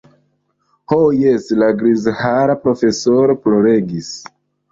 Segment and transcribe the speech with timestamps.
[0.93, 4.11] Ho jes, la grizhara profesoro ploregis.